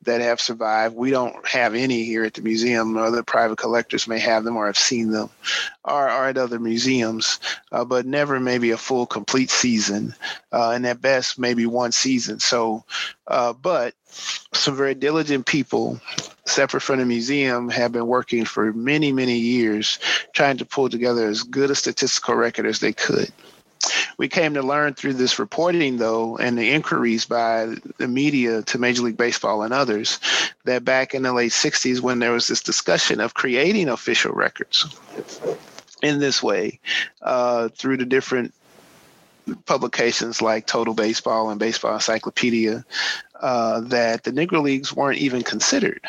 that 0.09 0.21
have 0.23 0.41
survived. 0.41 0.97
We 0.97 1.11
don't 1.11 1.47
have 1.47 1.75
any 1.75 2.03
here 2.03 2.25
at 2.25 2.35
the 2.35 2.43
museum. 2.43 2.97
Other 2.97 3.23
private 3.23 3.59
collectors 3.59 4.09
may 4.09 4.19
have 4.19 4.43
them 4.43 4.57
or 4.57 4.67
have 4.67 4.79
seen 4.79 5.11
them, 5.11 5.29
or, 5.85 6.11
or 6.11 6.29
at 6.29 6.39
other 6.39 6.59
museums, 6.59 7.39
uh, 7.73 7.85
but 7.85 8.07
never 8.07 8.41
maybe 8.41 8.71
a 8.71 8.79
full, 8.79 9.07
complete 9.07 9.51
season, 9.51 10.15
uh, 10.53 10.71
and 10.71 10.87
at 10.87 11.01
best 11.01 11.39
maybe 11.39 11.67
one 11.67 11.93
season. 11.93 12.41
So, 12.41 12.85
uh, 13.27 13.53
but 13.53 13.95
some 14.53 14.77
very 14.77 14.95
diligent 14.95 15.47
people 15.47 16.01
separate 16.47 16.83
from 16.83 16.99
the 16.99 17.05
museum 17.05 17.69
have 17.69 17.93
been 17.93 18.07
working 18.07 18.47
for 18.47 18.73
many 18.73 19.13
many 19.13 19.37
years 19.37 19.99
trying 20.33 20.57
to 20.57 20.65
pull 20.65 20.89
together 20.89 21.29
as 21.29 21.43
good 21.43 21.71
a 21.71 21.75
statistical 21.75 22.35
record 22.35 22.65
as 22.65 22.81
they 22.81 22.93
could 22.93 23.31
we 24.19 24.29
came 24.29 24.55
to 24.55 24.63
learn 24.63 24.95
through 24.95 25.15
this 25.15 25.39
reporting, 25.39 25.97
though, 25.97 26.37
and 26.37 26.59
the 26.59 26.71
inquiries 26.71 27.25
by 27.25 27.75
the 27.99 28.09
media 28.09 28.63
to 28.63 28.79
Major 28.79 29.03
League 29.03 29.17
Baseball 29.17 29.63
and 29.63 29.73
others, 29.73 30.19
that 30.65 30.85
back 30.85 31.15
in 31.15 31.23
the 31.23 31.33
late 31.33 31.53
60s, 31.53 32.01
when 32.01 32.19
there 32.19 32.33
was 32.33 32.49
this 32.49 32.63
discussion 32.63 33.21
of 33.21 33.35
creating 33.35 33.89
official 33.89 34.33
records 34.33 34.87
in 36.03 36.19
this 36.19 36.43
way 36.43 36.81
uh, 37.23 37.69
through 37.69 37.97
the 37.97 38.05
different 38.05 38.53
publications 39.67 40.43
like 40.43 40.67
Total 40.67 40.95
Baseball 40.95 41.51
and 41.51 41.59
Baseball 41.59 41.95
Encyclopedia, 41.95 42.85
uh, 43.41 43.81
that 43.81 44.25
the 44.25 44.33
Negro 44.33 44.63
Leagues 44.63 44.95
weren't 44.95 45.19
even 45.19 45.43
considered 45.43 46.01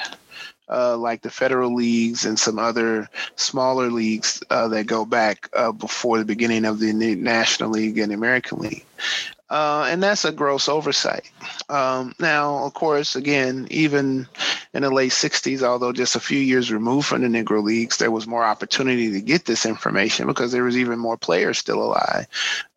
uh, 0.69 0.97
like 0.97 1.21
the 1.21 1.29
federal 1.29 1.73
leagues 1.73 2.25
and 2.25 2.37
some 2.37 2.59
other 2.59 3.09
smaller 3.35 3.89
leagues 3.89 4.43
uh, 4.49 4.67
that 4.67 4.85
go 4.85 5.05
back 5.05 5.49
uh, 5.55 5.71
before 5.71 6.19
the 6.19 6.25
beginning 6.25 6.65
of 6.65 6.79
the 6.79 6.93
National 6.93 7.69
League 7.69 7.97
and 7.97 8.11
American 8.11 8.59
League. 8.59 8.85
Uh, 9.49 9.87
and 9.89 10.03
that's 10.03 10.25
a 10.25 10.31
gross 10.31 10.69
oversight. 10.69 11.31
Um, 11.69 12.13
now, 12.19 12.65
of 12.65 12.73
course, 12.75 13.15
again, 13.15 13.67
even 13.71 14.27
in 14.73 14.83
the 14.83 14.91
late 14.91 15.11
60s, 15.11 15.63
although 15.63 15.91
just 15.91 16.15
a 16.15 16.19
few 16.19 16.37
years 16.37 16.71
removed 16.71 17.07
from 17.07 17.21
the 17.21 17.27
Negro 17.27 17.63
Leagues, 17.63 17.97
there 17.97 18.11
was 18.11 18.27
more 18.27 18.43
opportunity 18.43 19.11
to 19.11 19.21
get 19.21 19.45
this 19.45 19.65
information 19.65 20.27
because 20.27 20.51
there 20.51 20.63
was 20.63 20.77
even 20.77 20.99
more 20.99 21.17
players 21.17 21.57
still 21.57 21.81
alive 21.81 22.27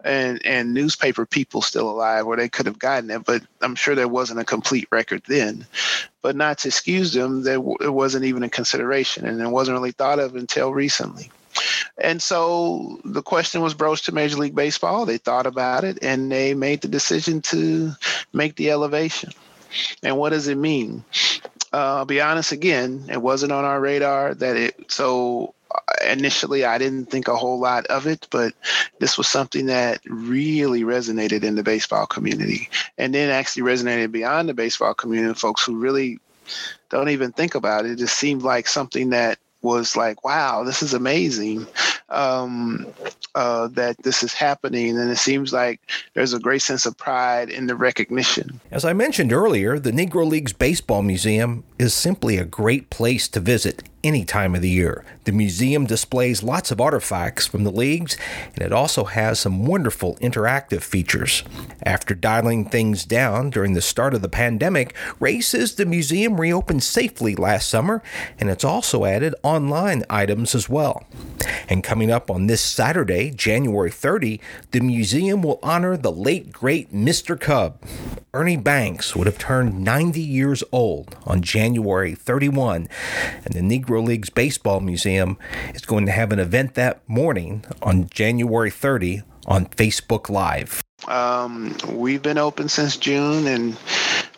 and, 0.02 0.45
and 0.47 0.73
newspaper 0.73 1.26
people 1.26 1.61
still 1.61 1.91
alive 1.91 2.25
where 2.26 2.37
they 2.37 2.49
could 2.49 2.67
have 2.67 2.79
gotten 2.79 3.11
it. 3.11 3.25
But 3.25 3.43
I'm 3.61 3.75
sure 3.75 3.95
there 3.95 4.09
wasn't 4.09 4.41
a 4.41 4.45
complete 4.45 4.88
record 4.91 5.23
then. 5.26 5.67
But 6.23 6.37
not 6.37 6.59
to 6.59 6.69
excuse 6.69 7.12
them, 7.12 7.43
there, 7.43 7.61
it 7.81 7.93
wasn't 7.93 8.25
even 8.25 8.43
a 8.43 8.49
consideration 8.49 9.26
and 9.26 9.41
it 9.41 9.49
wasn't 9.49 9.76
really 9.76 9.93
thought 9.93 10.19
of 10.19 10.37
until 10.37 10.73
recently. 10.73 11.31
And 11.99 12.23
so 12.23 13.00
the 13.04 13.23
question 13.23 13.62
was 13.62 13.75
broached 13.75 14.07
to 14.07 14.12
Major 14.12 14.37
League 14.37 14.54
Baseball. 14.54 15.07
They 15.07 15.19
thought 15.19 15.47
about 15.47 15.85
it 15.85 15.99
and 16.02 16.31
they 16.31 16.54
made 16.54 16.81
the 16.81 16.88
decision 16.88 17.40
to 17.42 17.92
make 18.33 18.57
the 18.57 18.71
elevation. 18.71 19.31
And 20.02 20.19
what 20.19 20.31
does 20.31 20.49
it 20.49 20.57
mean? 20.57 21.04
Uh, 21.73 21.97
I'll 21.97 22.04
be 22.04 22.21
honest 22.21 22.52
again, 22.52 23.07
it 23.11 23.23
wasn't 23.23 23.52
on 23.52 23.64
our 23.64 23.81
radar 23.81 24.35
that 24.35 24.57
it, 24.57 24.92
so 24.92 25.54
uh, 25.75 25.78
initially 26.07 26.66
I 26.66 26.76
didn't 26.76 27.07
think 27.07 27.28
a 27.28 27.37
whole 27.37 27.59
lot 27.59 27.87
of 27.87 28.07
it, 28.07 28.28
but 28.31 28.52
this 28.99 29.16
was 29.16 29.26
something 29.26 29.66
that 29.66 30.00
really 30.04 30.83
resonated 30.83 31.45
in 31.45 31.54
the 31.54 31.62
baseball 31.62 32.07
community 32.07 32.69
and 32.99 33.14
then 33.14 33.31
actually 33.31 33.62
resonated 33.62 34.12
beyond 34.12 34.50
the 34.50 34.54
baseball 34.54 34.92
community, 34.92 35.33
folks 35.33 35.64
who 35.64 35.78
really 35.78 36.19
don't 36.90 37.09
even 37.09 37.33
think 37.33 37.54
about 37.54 37.87
it. 37.87 37.92
It 37.92 37.99
just 37.99 38.19
seemed 38.19 38.42
like 38.42 38.69
something 38.69 39.11
that 39.11 39.38
was 39.62 39.97
like, 39.97 40.25
wow, 40.25 40.64
this 40.64 40.83
is 40.83 40.92
amazing 40.92 41.66
um, 42.09 42.87
uh, 43.35 43.69
that 43.69 43.97
this 44.02 44.23
is 44.23 44.33
happening. 44.33 44.99
And 44.99 45.11
it 45.11 45.19
seems 45.19 45.52
like 45.52 45.81
there's 46.14 46.33
a 46.33 46.38
great 46.38 46.62
sense 46.62 46.85
of 46.85 46.97
pride 46.97 47.49
in 47.49 47.66
the 47.66 47.76
recognition. 47.76 48.61
As 48.71 48.85
I 48.85 48.92
mentioned 48.92 49.33
earlier, 49.33 49.78
the 49.78 49.92
Negro 49.92 50.28
Leagues 50.28 50.52
Baseball 50.52 51.02
Museum 51.02 51.64
is 51.83 51.95
simply 51.95 52.39
a 52.39 52.45
great 52.45 52.91
place 52.91 53.29
to 53.29 53.41
visit 53.41 53.83
any 54.05 54.25
time 54.25 54.55
of 54.55 54.62
the 54.62 54.69
year. 54.69 55.05
The 55.25 55.33
museum 55.33 55.87
displays 55.87 56.43
lots 56.43 56.71
of 56.71 56.81
artifacts 56.81 57.47
from 57.47 57.65
the 57.65 57.71
leagues, 57.71 58.17
and 58.55 58.65
it 58.65 58.73
also 58.73 59.05
has 59.05 59.39
some 59.39 59.67
wonderful 59.67 60.17
interactive 60.17 60.83
features. 60.83 61.45
After 61.85 62.15
dialing 62.15 62.65
things 62.65 63.05
down 63.05 63.51
during 63.51 63.75
the 63.75 63.81
start 63.81 64.15
of 64.15 64.23
the 64.23 64.29
pandemic, 64.29 64.95
Ray 65.21 65.41
says 65.41 65.75
the 65.75 65.87
museum 65.87 66.41
reopened 66.41 66.83
safely 66.83 67.37
last 67.37 67.69
summer, 67.69 68.03
and 68.39 68.51
it's 68.51 68.65
also 68.65 69.05
added 69.05 69.35
online 69.43 70.05
items 70.11 70.55
as 70.55 70.69
well. 70.69 71.05
And 71.69 71.85
coming 71.85 72.11
up 72.11 72.31
on 72.31 72.47
this 72.47 72.61
Saturday, 72.61 73.31
January 73.31 73.91
30, 73.91 74.41
the 74.73 74.81
museum 74.81 75.43
will 75.43 75.61
honor 75.62 75.97
the 75.97 76.12
late 76.12 76.53
great 76.53 76.93
Mr. 76.93 77.39
Cub. 77.39 77.81
Ernie 78.35 78.57
Banks 78.57 79.15
would 79.15 79.27
have 79.27 79.39
turned 79.39 79.85
90 79.85 80.21
years 80.21 80.65
old 80.73 81.17
on 81.25 81.43
January 81.43 81.72
31, 81.79 82.88
and 83.45 83.55
the 83.55 83.61
Negro 83.61 84.05
Leagues 84.05 84.31
Baseball 84.31 84.81
Museum 84.81 85.38
is 85.75 85.83
going 85.85 86.07
to 86.07 86.12
have 86.12 86.33
an 86.33 86.38
event 86.38 86.75
that 86.75 87.07
morning 87.09 87.64
on 87.83 88.09
January 88.11 88.71
30 88.71 89.23
on 89.47 89.67
Facebook 89.67 90.29
Live. 90.29 90.83
Um, 91.09 91.76
we've 91.88 92.23
been 92.23 92.38
open 92.38 92.69
since 92.69 92.97
June 92.97 93.47
and 93.47 93.76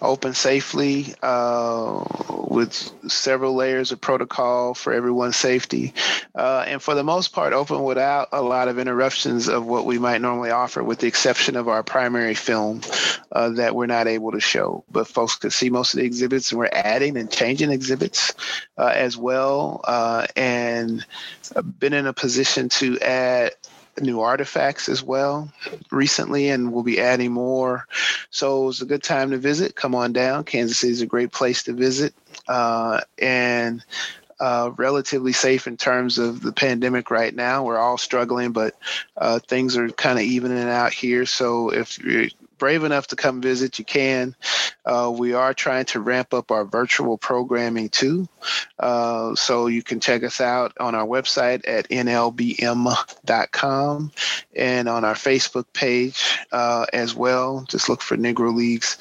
open 0.04 0.34
safely 0.34 1.14
uh, 1.22 2.04
with 2.28 2.72
several 3.10 3.54
layers 3.54 3.92
of 3.92 4.00
protocol 4.00 4.74
for 4.74 4.92
everyone's 4.92 5.36
safety. 5.36 5.92
Uh, 6.34 6.64
and 6.66 6.82
for 6.82 6.94
the 6.94 7.04
most 7.04 7.32
part, 7.32 7.52
open 7.52 7.82
without 7.82 8.28
a 8.32 8.42
lot 8.42 8.68
of 8.68 8.78
interruptions 8.78 9.48
of 9.48 9.66
what 9.66 9.86
we 9.86 9.98
might 9.98 10.20
normally 10.20 10.50
offer, 10.50 10.82
with 10.82 10.98
the 10.98 11.06
exception 11.06 11.56
of 11.56 11.68
our 11.68 11.82
primary 11.82 12.34
film 12.34 12.80
uh, 13.32 13.50
that 13.50 13.74
we're 13.74 13.86
not 13.86 14.06
able 14.06 14.32
to 14.32 14.40
show. 14.40 14.84
But 14.90 15.08
folks 15.08 15.36
could 15.36 15.52
see 15.52 15.70
most 15.70 15.94
of 15.94 16.00
the 16.00 16.06
exhibits, 16.06 16.50
and 16.50 16.58
we're 16.58 16.68
adding 16.72 17.16
and 17.16 17.30
changing 17.30 17.70
exhibits 17.70 18.34
uh, 18.78 18.92
as 18.94 19.16
well. 19.16 19.80
Uh, 19.84 20.26
and 20.36 21.04
been 21.78 21.92
in 21.92 22.06
a 22.06 22.12
position 22.12 22.68
to 22.68 22.98
add 23.00 23.52
new 24.00 24.20
artifacts 24.20 24.88
as 24.88 25.02
well 25.02 25.52
recently, 25.90 26.48
and 26.48 26.72
we'll 26.72 26.82
be 26.82 27.00
adding 27.00 27.32
more. 27.32 27.86
So 28.30 28.68
it's 28.68 28.82
a 28.82 28.86
good 28.86 29.02
time 29.02 29.30
to 29.30 29.38
visit. 29.38 29.76
Come 29.76 29.94
on 29.94 30.12
down. 30.12 30.44
Kansas 30.44 30.78
City 30.78 30.92
is 30.92 31.02
a 31.02 31.06
great 31.06 31.32
place 31.32 31.62
to 31.64 31.72
visit, 31.72 32.14
uh, 32.48 33.00
and 33.18 33.84
uh, 34.40 34.70
relatively 34.76 35.32
safe 35.32 35.66
in 35.66 35.76
terms 35.76 36.18
of 36.18 36.40
the 36.40 36.52
pandemic 36.52 37.10
right 37.10 37.34
now. 37.34 37.64
We're 37.64 37.78
all 37.78 37.98
struggling, 37.98 38.52
but 38.52 38.74
uh, 39.16 39.38
things 39.38 39.76
are 39.76 39.88
kind 39.88 40.18
of 40.18 40.24
evening 40.24 40.58
out 40.58 40.92
here. 40.92 41.24
So 41.26 41.70
if 41.70 41.98
you're 41.98 42.28
brave 42.64 42.82
enough 42.82 43.08
to 43.08 43.14
come 43.14 43.42
visit, 43.42 43.78
you 43.78 43.84
can. 43.84 44.34
Uh, 44.86 45.12
we 45.14 45.34
are 45.34 45.52
trying 45.52 45.84
to 45.84 46.00
ramp 46.00 46.32
up 46.32 46.50
our 46.50 46.64
virtual 46.64 47.18
programming 47.18 47.90
too. 47.90 48.26
Uh, 48.78 49.34
so 49.34 49.66
you 49.66 49.82
can 49.82 50.00
check 50.00 50.22
us 50.22 50.40
out 50.40 50.72
on 50.80 50.94
our 50.94 51.06
website 51.06 51.60
at 51.68 51.86
nlbm.com 51.90 52.40
and 54.56 54.88
on 54.88 55.04
our 55.04 55.12
Facebook 55.12 55.66
page 55.74 56.38
uh, 56.52 56.86
as 56.94 57.14
well. 57.14 57.66
Just 57.68 57.90
look 57.90 58.00
for 58.00 58.16
Negro 58.16 58.54
Leagues 58.54 58.96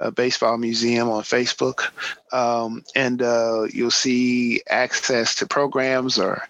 uh, 0.00 0.10
Baseball 0.10 0.58
Museum 0.58 1.08
on 1.08 1.22
Facebook 1.22 1.90
um, 2.34 2.82
and 2.96 3.22
uh, 3.22 3.66
you'll 3.72 3.92
see 3.92 4.60
access 4.68 5.36
to 5.36 5.46
programs 5.46 6.18
or, 6.18 6.42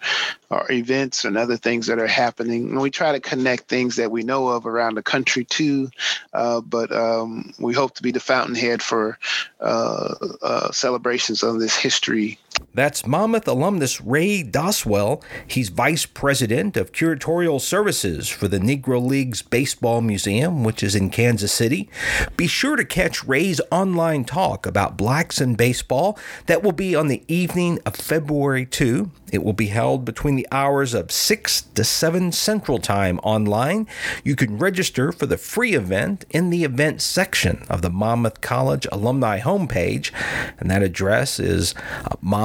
or 0.48 0.70
events 0.72 1.26
and 1.26 1.36
other 1.36 1.58
things 1.58 1.86
that 1.88 1.98
are 1.98 2.06
happening. 2.06 2.70
And 2.70 2.80
we 2.80 2.90
try 2.90 3.12
to 3.12 3.20
connect 3.20 3.68
things 3.68 3.96
that 3.96 4.10
we 4.10 4.22
know 4.22 4.48
of 4.48 4.66
around 4.66 4.94
the 4.94 5.02
country 5.02 5.44
too, 5.44 5.90
uh, 6.32 6.62
but 6.62 6.90
um, 6.90 7.52
we 7.58 7.74
hope 7.74 7.94
to 7.96 8.02
be 8.02 8.12
the 8.12 8.20
fountainhead 8.20 8.82
for 8.82 9.18
uh, 9.60 10.14
uh 10.42 10.72
celebrations 10.72 11.42
of 11.42 11.60
this 11.60 11.76
history. 11.76 12.38
That's 12.75 13.06
Monmouth 13.06 13.46
alumnus 13.46 14.00
Ray 14.00 14.42
Doswell. 14.42 15.23
He's 15.46 15.68
vice 15.68 16.06
president 16.06 16.76
of 16.76 16.90
curatorial 16.90 17.61
services 17.61 18.28
for 18.28 18.49
the 18.49 18.58
Negro 18.58 19.00
Leagues 19.00 19.42
Baseball 19.42 20.00
Museum, 20.00 20.64
which 20.64 20.82
is 20.82 20.96
in 20.96 21.08
Kansas 21.11 21.52
City. 21.52 21.88
Be 22.37 22.49
sure 22.49 22.75
to 22.75 22.84
catch 22.84 23.23
Ray's 23.23 23.61
online 23.70 24.25
talk 24.25 24.66
about 24.66 24.96
blacks 24.96 25.40
and 25.40 25.56
baseball. 25.56 26.18
That 26.46 26.64
will 26.64 26.73
be 26.73 26.96
on 26.96 27.06
the 27.06 27.23
evening 27.28 27.78
of 27.87 27.94
February 27.94 28.66
2. 28.66 29.08
It 29.32 29.44
will 29.44 29.52
be 29.52 29.66
held 29.66 30.04
between 30.04 30.34
the 30.34 30.49
hours 30.50 30.94
of 30.94 31.12
6 31.12 31.62
to 31.62 31.84
7 31.84 32.32
Central 32.32 32.78
Time 32.78 33.20
online. 33.23 33.87
You 34.25 34.34
can 34.34 34.58
register 34.58 35.12
for 35.12 35.26
the 35.26 35.38
free 35.38 35.75
event 35.75 36.25
in 36.30 36.50
the 36.50 36.64
event 36.64 37.00
section 37.02 37.64
of 37.68 37.82
the 37.82 37.90
Monmouth 37.90 38.40
College 38.40 38.88
alumni 38.90 39.38
homepage, 39.38 40.11
and 40.58 40.68
that 40.70 40.82
address 40.82 41.38
is 41.38 41.73
monmouthcollege.edu 42.20 42.43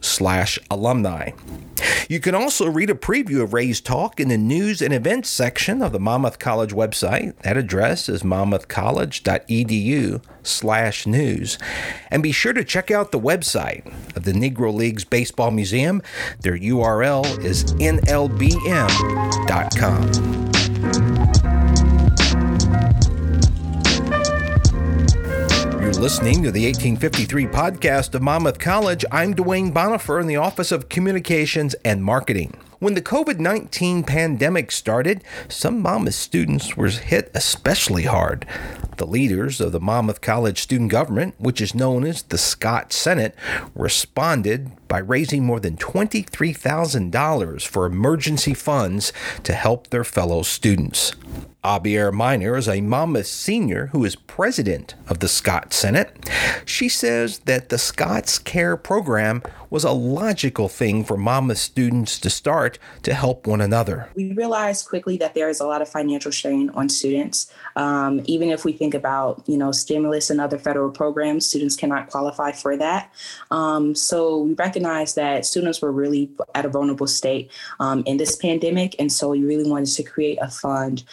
slash 0.00 0.58
alumni. 0.70 1.30
You 2.08 2.20
can 2.20 2.34
also 2.34 2.68
read 2.68 2.90
a 2.90 2.94
preview 2.94 3.42
of 3.42 3.52
Ray's 3.52 3.80
talk 3.80 4.20
in 4.20 4.28
the 4.28 4.38
news 4.38 4.80
and 4.82 4.94
events 4.94 5.28
section 5.28 5.82
of 5.82 5.90
the 5.92 5.98
Monmouth 5.98 6.38
College 6.38 6.72
website. 6.72 7.36
That 7.38 7.56
address 7.56 8.08
is 8.08 8.22
monmouthcollege.edu 8.22 10.22
slash 10.42 11.06
news. 11.06 11.58
And 12.10 12.22
be 12.22 12.32
sure 12.32 12.52
to 12.52 12.64
check 12.64 12.90
out 12.90 13.12
the 13.12 13.20
website 13.20 13.86
of 14.16 14.24
the 14.24 14.32
Negro 14.32 14.72
Leagues 14.72 15.04
Baseball 15.04 15.50
Museum. 15.50 16.02
Their 16.40 16.58
URL 16.58 17.44
is 17.44 17.64
nlbm.com. 17.74 18.32
listening 26.02 26.42
to 26.42 26.50
the 26.50 26.66
1853 26.66 27.46
podcast 27.46 28.12
of 28.12 28.20
Monmouth 28.20 28.58
College. 28.58 29.04
I'm 29.12 29.34
Duane 29.34 29.72
Bonifer 29.72 30.20
in 30.20 30.26
the 30.26 30.34
Office 30.34 30.72
of 30.72 30.88
Communications 30.88 31.74
and 31.84 32.02
Marketing. 32.02 32.58
When 32.80 32.94
the 32.94 33.00
COVID 33.00 33.38
19 33.38 34.02
pandemic 34.02 34.72
started, 34.72 35.22
some 35.46 35.80
Monmouth 35.80 36.14
students 36.14 36.76
were 36.76 36.88
hit 36.88 37.30
especially 37.36 38.02
hard. 38.02 38.48
The 38.96 39.06
leaders 39.06 39.60
of 39.60 39.70
the 39.70 39.78
Monmouth 39.78 40.20
College 40.20 40.60
student 40.60 40.90
government, 40.90 41.36
which 41.38 41.60
is 41.60 41.72
known 41.72 42.02
as 42.02 42.24
the 42.24 42.36
Scots 42.36 42.96
Senate, 42.96 43.36
responded 43.72 44.72
by 44.88 44.98
raising 44.98 45.44
more 45.44 45.60
than 45.60 45.76
$23,000 45.76 47.64
for 47.64 47.86
emergency 47.86 48.54
funds 48.54 49.12
to 49.44 49.52
help 49.52 49.90
their 49.90 50.02
fellow 50.02 50.42
students. 50.42 51.12
Abierre 51.64 52.10
Minor 52.10 52.56
is 52.56 52.68
a 52.68 52.80
Monmouth 52.80 53.28
senior 53.28 53.86
who 53.92 54.04
is 54.04 54.16
president 54.16 54.96
of 55.06 55.20
the 55.20 55.28
Scots 55.28 55.76
Senate. 55.76 56.28
She 56.64 56.88
says 56.88 57.38
that 57.40 57.68
the 57.68 57.78
Scots 57.78 58.40
Care 58.40 58.76
program 58.76 59.42
was 59.70 59.84
a 59.84 59.90
logical 59.92 60.68
thing 60.68 61.02
for 61.04 61.16
Monmouth 61.16 61.56
students 61.56 62.18
to 62.18 62.28
start 62.28 62.78
to 63.04 63.14
help 63.14 63.46
one 63.46 63.60
another. 63.60 64.10
We 64.14 64.32
realized 64.32 64.86
quickly 64.86 65.16
that 65.18 65.34
there 65.34 65.48
is 65.48 65.60
a 65.60 65.66
lot 65.66 65.80
of 65.80 65.88
financial 65.88 66.30
strain 66.30 66.68
on 66.70 66.88
students. 66.90 67.50
Um, 67.76 68.20
even 68.26 68.50
if 68.50 68.64
we 68.66 68.72
think 68.72 68.92
about, 68.92 69.42
you 69.46 69.56
know, 69.56 69.72
stimulus 69.72 70.30
and 70.30 70.40
other 70.40 70.58
federal 70.58 70.90
programs, 70.90 71.46
students 71.46 71.74
cannot 71.74 72.10
qualify 72.10 72.52
for 72.52 72.76
that. 72.76 73.14
Um, 73.50 73.94
so 73.94 74.38
we 74.40 74.54
recognized 74.54 75.16
that 75.16 75.46
students 75.46 75.80
were 75.80 75.92
really 75.92 76.30
at 76.54 76.66
a 76.66 76.68
vulnerable 76.68 77.06
state 77.06 77.50
um, 77.80 78.02
in 78.04 78.18
this 78.18 78.36
pandemic. 78.36 78.94
And 78.98 79.10
so 79.10 79.30
we 79.30 79.42
really 79.42 79.70
wanted 79.70 79.94
to 79.94 80.02
create 80.02 80.38
a 80.42 80.50
fund 80.50 81.04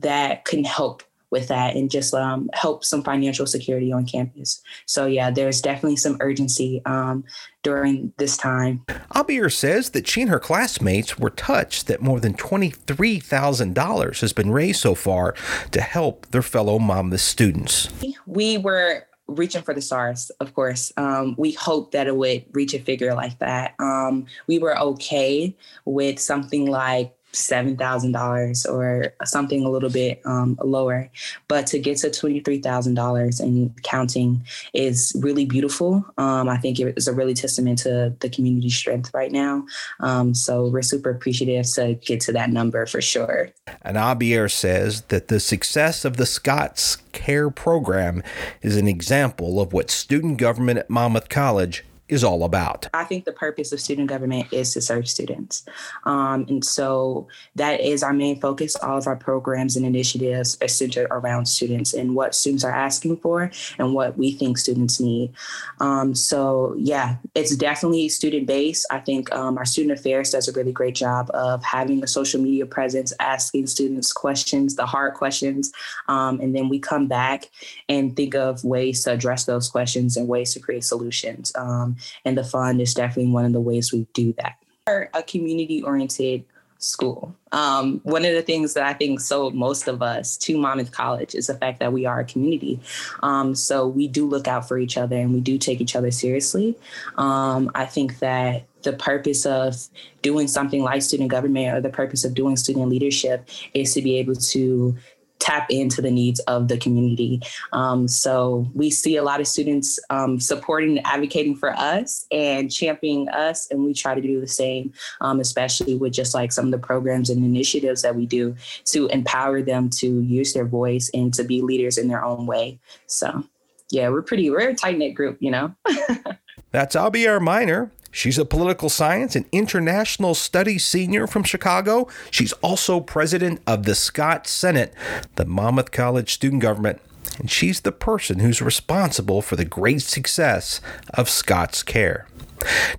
that 0.00 0.44
can 0.44 0.64
help 0.64 1.02
with 1.34 1.48
that 1.48 1.74
and 1.74 1.90
just 1.90 2.14
um, 2.14 2.48
help 2.54 2.84
some 2.84 3.02
financial 3.02 3.44
security 3.44 3.92
on 3.92 4.06
campus. 4.06 4.62
So 4.86 5.06
yeah, 5.06 5.32
there's 5.32 5.60
definitely 5.60 5.96
some 5.96 6.16
urgency 6.20 6.80
um, 6.86 7.24
during 7.64 8.12
this 8.18 8.36
time. 8.36 8.84
Abierre 9.10 9.50
says 9.50 9.90
that 9.90 10.06
she 10.06 10.22
and 10.22 10.30
her 10.30 10.38
classmates 10.38 11.18
were 11.18 11.30
touched 11.30 11.88
that 11.88 12.00
more 12.00 12.20
than 12.20 12.34
$23,000 12.34 14.20
has 14.20 14.32
been 14.32 14.50
raised 14.52 14.80
so 14.80 14.94
far 14.94 15.34
to 15.72 15.80
help 15.80 16.26
their 16.26 16.40
fellow 16.40 16.78
Monmouth 16.78 17.20
students. 17.20 17.88
We 18.26 18.56
were 18.56 19.04
reaching 19.26 19.62
for 19.62 19.74
the 19.74 19.82
stars, 19.82 20.30
of 20.38 20.54
course. 20.54 20.92
Um, 20.96 21.34
we 21.36 21.50
hoped 21.52 21.92
that 21.92 22.06
it 22.06 22.16
would 22.16 22.44
reach 22.52 22.74
a 22.74 22.78
figure 22.78 23.14
like 23.14 23.38
that. 23.40 23.74
Um, 23.80 24.26
we 24.46 24.60
were 24.60 24.78
okay 24.78 25.56
with 25.84 26.20
something 26.20 26.66
like 26.66 27.12
$7,000 27.34 28.70
or 28.70 29.14
something 29.24 29.64
a 29.64 29.70
little 29.70 29.90
bit 29.90 30.20
um, 30.24 30.58
lower. 30.62 31.10
But 31.48 31.66
to 31.68 31.78
get 31.78 31.98
to 31.98 32.08
$23,000 32.08 33.40
and 33.40 33.82
counting 33.82 34.44
is 34.72 35.12
really 35.20 35.44
beautiful. 35.44 36.04
Um, 36.18 36.48
I 36.48 36.56
think 36.56 36.80
it 36.80 36.96
is 36.96 37.08
a 37.08 37.12
really 37.12 37.34
testament 37.34 37.78
to 37.80 38.14
the 38.20 38.28
community 38.28 38.70
strength 38.70 39.10
right 39.12 39.32
now. 39.32 39.66
Um, 40.00 40.34
so 40.34 40.68
we're 40.68 40.82
super 40.82 41.10
appreciative 41.10 41.70
to 41.74 41.94
get 41.94 42.20
to 42.22 42.32
that 42.32 42.50
number 42.50 42.86
for 42.86 43.00
sure. 43.00 43.50
And 43.82 43.96
Abierre 43.96 44.48
says 44.48 45.02
that 45.02 45.28
the 45.28 45.40
success 45.40 46.04
of 46.04 46.16
the 46.16 46.26
Scots 46.26 46.96
Care 47.12 47.50
program 47.50 48.22
is 48.62 48.76
an 48.76 48.88
example 48.88 49.60
of 49.60 49.72
what 49.72 49.90
student 49.90 50.38
government 50.38 50.78
at 50.78 50.90
Monmouth 50.90 51.28
College 51.28 51.84
is 52.08 52.22
all 52.22 52.44
about. 52.44 52.86
I 52.92 53.04
think 53.04 53.24
the 53.24 53.32
purpose 53.32 53.72
of 53.72 53.80
student 53.80 54.08
government 54.08 54.52
is 54.52 54.74
to 54.74 54.80
serve 54.80 55.08
students. 55.08 55.64
Um, 56.04 56.44
and 56.48 56.64
so 56.64 57.28
that 57.56 57.80
is 57.80 58.02
our 58.02 58.12
main 58.12 58.40
focus. 58.40 58.76
All 58.76 58.98
of 58.98 59.06
our 59.06 59.16
programs 59.16 59.76
and 59.76 59.86
initiatives 59.86 60.58
are 60.60 60.68
centered 60.68 61.06
around 61.10 61.46
students 61.46 61.94
and 61.94 62.14
what 62.14 62.34
students 62.34 62.62
are 62.62 62.72
asking 62.72 63.16
for 63.18 63.50
and 63.78 63.94
what 63.94 64.18
we 64.18 64.32
think 64.32 64.58
students 64.58 65.00
need. 65.00 65.32
Um, 65.80 66.14
so, 66.14 66.74
yeah, 66.76 67.16
it's 67.34 67.56
definitely 67.56 68.08
student 68.10 68.46
based. 68.46 68.86
I 68.90 68.98
think 68.98 69.34
um, 69.34 69.56
our 69.56 69.64
student 69.64 69.98
affairs 69.98 70.30
does 70.30 70.46
a 70.46 70.52
really 70.52 70.72
great 70.72 70.94
job 70.94 71.30
of 71.32 71.64
having 71.64 72.02
a 72.04 72.06
social 72.06 72.40
media 72.40 72.66
presence, 72.66 73.14
asking 73.18 73.66
students 73.68 74.12
questions, 74.12 74.76
the 74.76 74.86
hard 74.86 75.14
questions. 75.14 75.72
Um, 76.08 76.38
and 76.40 76.54
then 76.54 76.68
we 76.68 76.78
come 76.78 77.06
back 77.06 77.50
and 77.88 78.14
think 78.14 78.34
of 78.34 78.62
ways 78.62 79.04
to 79.04 79.12
address 79.12 79.46
those 79.46 79.70
questions 79.70 80.18
and 80.18 80.28
ways 80.28 80.52
to 80.52 80.60
create 80.60 80.84
solutions. 80.84 81.52
Um, 81.54 81.93
and 82.24 82.36
the 82.36 82.44
fund 82.44 82.80
is 82.80 82.94
definitely 82.94 83.32
one 83.32 83.44
of 83.44 83.52
the 83.52 83.60
ways 83.60 83.92
we 83.92 84.06
do 84.12 84.34
that. 84.38 84.56
We're 84.86 85.08
a 85.14 85.22
community 85.22 85.82
oriented 85.82 86.44
school. 86.84 87.34
Um, 87.52 88.00
one 88.04 88.24
of 88.24 88.34
the 88.34 88.42
things 88.42 88.74
that 88.74 88.84
I 88.84 88.92
think 88.92 89.20
sold 89.20 89.54
most 89.54 89.88
of 89.88 90.02
us 90.02 90.36
to 90.38 90.58
Monmouth 90.58 90.92
College 90.92 91.34
is 91.34 91.46
the 91.46 91.54
fact 91.54 91.80
that 91.80 91.92
we 91.92 92.04
are 92.04 92.20
a 92.20 92.24
community. 92.24 92.80
Um, 93.22 93.54
so 93.54 93.86
we 93.88 94.08
do 94.08 94.26
look 94.26 94.46
out 94.46 94.68
for 94.68 94.78
each 94.78 94.98
other 94.98 95.16
and 95.16 95.32
we 95.32 95.40
do 95.40 95.56
take 95.56 95.80
each 95.80 95.96
other 95.96 96.10
seriously. 96.10 96.76
Um, 97.16 97.70
I 97.74 97.86
think 97.86 98.18
that 98.18 98.66
the 98.82 98.92
purpose 98.92 99.46
of 99.46 99.76
doing 100.20 100.46
something 100.46 100.82
like 100.82 101.02
student 101.02 101.30
government 101.30 101.74
or 101.74 101.80
the 101.80 101.88
purpose 101.88 102.24
of 102.24 102.34
doing 102.34 102.56
student 102.56 102.88
leadership 102.88 103.48
is 103.72 103.94
to 103.94 104.02
be 104.02 104.18
able 104.18 104.34
to 104.34 104.94
tap 105.38 105.66
into 105.70 106.00
the 106.00 106.10
needs 106.10 106.40
of 106.40 106.68
the 106.68 106.78
community. 106.78 107.40
Um, 107.72 108.08
so 108.08 108.66
we 108.74 108.90
see 108.90 109.16
a 109.16 109.22
lot 109.22 109.40
of 109.40 109.46
students 109.46 109.98
um, 110.10 110.40
supporting 110.40 110.96
and 110.96 111.06
advocating 111.06 111.54
for 111.54 111.72
us 111.74 112.26
and 112.30 112.72
championing 112.72 113.28
us, 113.28 113.70
and 113.70 113.84
we 113.84 113.92
try 113.92 114.14
to 114.14 114.20
do 114.20 114.40
the 114.40 114.46
same, 114.46 114.92
um, 115.20 115.40
especially 115.40 115.96
with 115.96 116.12
just 116.12 116.34
like 116.34 116.52
some 116.52 116.66
of 116.66 116.70
the 116.70 116.78
programs 116.78 117.30
and 117.30 117.44
initiatives 117.44 118.02
that 118.02 118.16
we 118.16 118.26
do 118.26 118.54
to 118.86 119.06
empower 119.08 119.60
them 119.60 119.90
to 119.90 120.20
use 120.20 120.54
their 120.54 120.66
voice 120.66 121.10
and 121.12 121.34
to 121.34 121.44
be 121.44 121.60
leaders 121.60 121.98
in 121.98 122.08
their 122.08 122.24
own 122.24 122.46
way. 122.46 122.78
So 123.06 123.44
yeah, 123.90 124.08
we're 124.08 124.22
pretty, 124.22 124.50
we're 124.50 124.70
a 124.70 124.74
tight 124.74 124.98
knit 124.98 125.14
group, 125.14 125.36
you 125.40 125.50
know? 125.50 125.74
That's 126.70 126.96
Abierre 126.96 127.40
Minor. 127.40 127.92
She's 128.14 128.38
a 128.38 128.44
political 128.44 128.88
science 128.88 129.34
and 129.34 129.46
international 129.50 130.34
studies 130.34 130.84
senior 130.84 131.26
from 131.26 131.42
Chicago. 131.42 132.06
She's 132.30 132.52
also 132.54 133.00
president 133.00 133.60
of 133.66 133.82
the 133.82 133.96
Scots 133.96 134.52
Senate, 134.52 134.94
the 135.34 135.44
Monmouth 135.44 135.90
College 135.90 136.32
student 136.32 136.62
government, 136.62 137.00
and 137.40 137.50
she's 137.50 137.80
the 137.80 137.90
person 137.90 138.38
who's 138.38 138.62
responsible 138.62 139.42
for 139.42 139.56
the 139.56 139.64
great 139.64 140.02
success 140.02 140.80
of 141.12 141.28
Scots 141.28 141.82
Care. 141.82 142.28